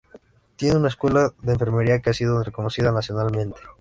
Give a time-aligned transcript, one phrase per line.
[0.55, 3.57] Tiene una escuela de enfermería que ha sido reconocida nacionalmente.